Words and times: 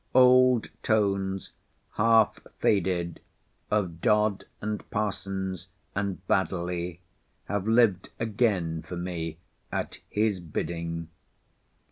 Old 0.15 0.71
tones, 0.81 1.51
half 1.91 2.39
faded, 2.57 3.19
of 3.69 4.01
Dodd 4.01 4.45
and 4.59 4.83
Parsons, 4.89 5.67
and 5.93 6.25
Baddeley, 6.27 7.01
have 7.45 7.67
lived 7.67 8.09
again 8.19 8.81
for 8.81 8.97
me 8.97 9.37
at 9.71 9.99
his 10.09 10.39
bidding. 10.39 11.09